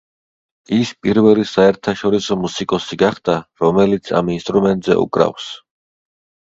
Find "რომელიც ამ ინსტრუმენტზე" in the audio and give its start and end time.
3.67-5.01